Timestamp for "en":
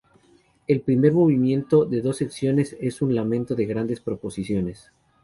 1.93-2.01